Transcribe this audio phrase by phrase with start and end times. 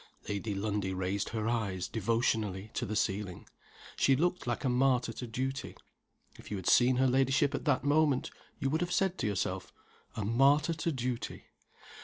[0.27, 3.47] Lady Lundie raised her eyes, devotionally, to the ceiling.
[3.95, 5.77] She looked like a martyr to duty.
[6.39, 9.71] If you had seen her ladyship at that moment, you would have said yourself,
[10.15, 11.45] "A martyr to duty."